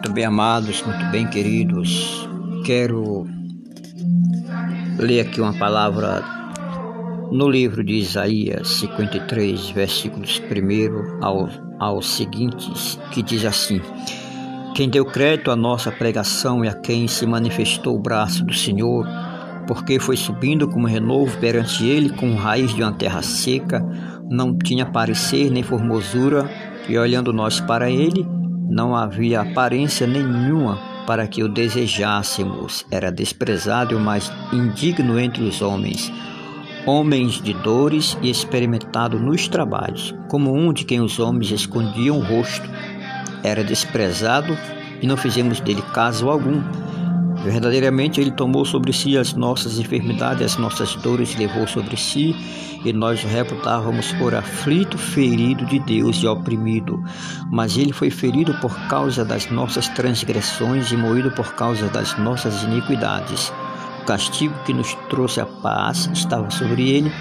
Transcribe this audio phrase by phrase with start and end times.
[0.00, 2.26] Muito bem, amados, muito bem, queridos.
[2.64, 3.26] Quero
[4.96, 6.24] ler aqui uma palavra
[7.30, 13.82] no livro de Isaías 53, versículos 1 ao, ao seguintes, que diz assim:
[14.74, 19.06] Quem deu crédito à nossa pregação e a quem se manifestou o braço do Senhor,
[19.66, 23.84] porque foi subindo como renovo perante ele, com raiz de uma terra seca,
[24.30, 26.50] não tinha parecer nem formosura,
[26.88, 28.39] e olhando nós para ele,
[28.70, 32.86] não havia aparência nenhuma para que o desejássemos.
[32.88, 36.12] Era desprezado mais indigno entre os homens,
[36.86, 42.22] homens de dores e experimentado nos trabalhos, como um de quem os homens escondiam o
[42.22, 42.70] rosto.
[43.42, 44.56] Era desprezado
[45.02, 46.62] e não fizemos dele caso algum.
[47.42, 52.36] Verdadeiramente ele tomou sobre si as nossas enfermidades, as nossas dores levou sobre si,
[52.84, 57.02] e nós o reputávamos por aflito, ferido de Deus e oprimido.
[57.50, 62.62] Mas ele foi ferido por causa das nossas transgressões e moído por causa das nossas
[62.62, 63.52] iniquidades.
[64.02, 67.12] O castigo que nos trouxe a paz estava sobre ele,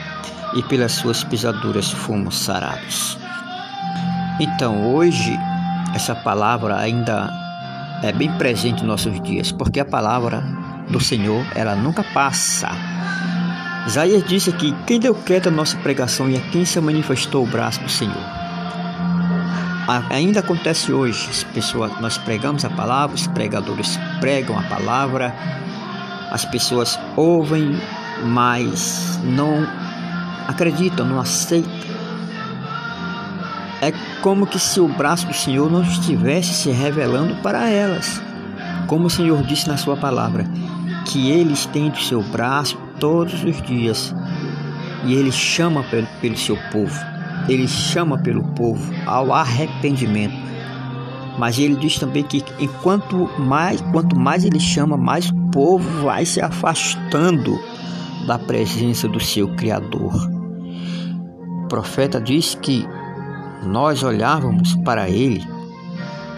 [0.55, 3.17] e pelas suas pisaduras fomos sarados.
[4.39, 5.37] Então, hoje,
[5.93, 7.38] essa palavra ainda
[8.01, 10.43] é bem presente em nossos dias, porque a palavra
[10.89, 12.69] do Senhor, ela nunca passa.
[13.87, 17.47] Isaías disse que quem deu crédito à nossa pregação e a quem se manifestou o
[17.47, 18.39] braço do Senhor.
[20.11, 25.33] Ainda acontece hoje, as pessoas, nós pregamos a palavra, os pregadores pregam a palavra,
[26.29, 27.75] as pessoas ouvem,
[28.25, 29.67] mas não
[30.47, 31.98] acreditam, não aceitam.
[33.81, 38.21] É como que se o braço do Senhor não estivesse se revelando para elas.
[38.87, 40.45] Como o Senhor disse na sua palavra,
[41.05, 44.13] que ele estende o seu braço todos os dias
[45.05, 45.83] e ele chama
[46.21, 46.99] pelo, seu povo.
[47.47, 50.35] Ele chama pelo povo ao arrependimento.
[51.37, 56.25] Mas ele diz também que enquanto mais, quanto mais ele chama, mais o povo vai
[56.25, 57.57] se afastando
[58.27, 60.13] da presença do seu Criador.
[61.63, 62.85] O profeta diz que
[63.63, 65.45] nós olhávamos para ele,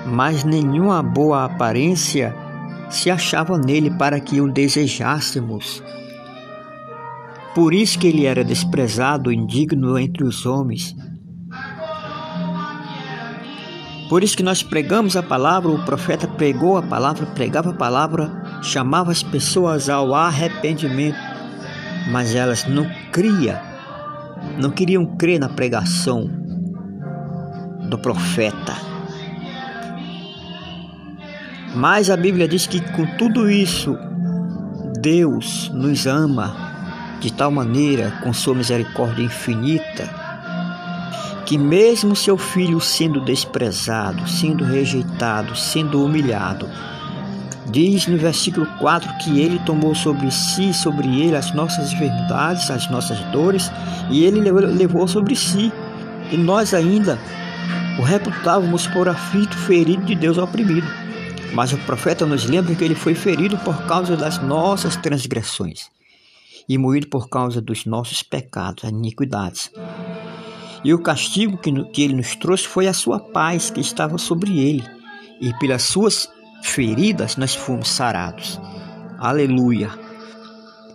[0.06, 2.36] mas nenhuma boa aparência
[2.90, 5.84] se achava nele para que o desejássemos.
[7.54, 10.96] Por isso que ele era desprezado, indigno entre os homens.
[14.10, 18.60] Por isso que nós pregamos a palavra, o profeta pregou a palavra, pregava a palavra,
[18.62, 21.18] chamava as pessoas ao arrependimento,
[22.12, 23.58] mas elas não criam,
[24.60, 26.30] não queriam crer na pregação,
[27.92, 28.74] do profeta.
[31.76, 33.98] Mas a Bíblia diz que com tudo isso,
[35.00, 36.56] Deus nos ama
[37.20, 40.10] de tal maneira, com sua misericórdia infinita,
[41.46, 46.70] que mesmo seu filho sendo desprezado, sendo rejeitado, sendo humilhado,
[47.68, 52.90] diz no versículo 4 que ele tomou sobre si, sobre ele, as nossas enfermidades, as
[52.90, 53.70] nossas dores,
[54.10, 55.72] e ele levou sobre si.
[56.32, 57.20] E nós ainda
[58.00, 60.88] o reputávamos por aflito, ferido de Deus oprimido.
[61.54, 65.90] Mas o profeta nos lembra que ele foi ferido por causa das nossas transgressões
[66.68, 69.72] e moído por causa dos nossos pecados, iniquidades.
[70.84, 74.60] E o castigo que, que ele nos trouxe foi a sua paz que estava sobre
[74.60, 74.84] ele,
[75.40, 76.30] e pelas suas
[76.64, 78.60] feridas nós fomos sarados.
[79.20, 79.92] Aleluia!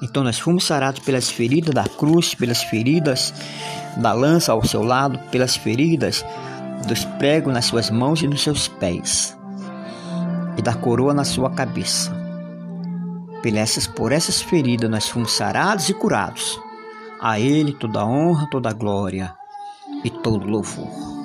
[0.02, 3.32] Então nós fomos sarados pelas feridas da cruz, pelas feridas
[3.96, 6.24] da lança ao seu lado, pelas feridas
[6.86, 9.36] dos pregos nas suas mãos e nos seus pés,
[10.56, 12.10] e da coroa na sua cabeça.
[13.42, 16.58] Por essas, por essas feridas nós fomos sarados e curados.
[17.20, 19.34] A Ele toda honra, toda glória
[20.04, 21.15] e todo louvor.